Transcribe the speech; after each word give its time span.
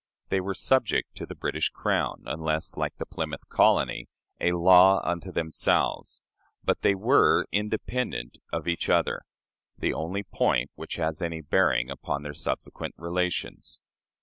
They 0.29 0.41
were 0.41 0.55
subject 0.55 1.13
to 1.17 1.27
the 1.27 1.35
British 1.35 1.69
Crown, 1.69 2.23
unless, 2.25 2.75
like 2.75 2.95
the 2.97 3.05
Plymouth 3.05 3.47
colony, 3.49 4.07
"a 4.39 4.53
law 4.53 4.99
unto 5.07 5.31
themselves," 5.31 6.23
but 6.63 6.81
they 6.81 6.95
were 6.95 7.45
independent 7.51 8.39
of 8.51 8.67
each 8.67 8.89
other 8.89 9.21
the 9.77 9.93
only 9.93 10.23
point 10.23 10.71
which 10.73 10.95
has 10.95 11.21
any 11.21 11.41
bearing 11.41 11.91
upon 11.91 12.23
their 12.23 12.33
subsequent 12.33 12.95
relations. 12.97 13.79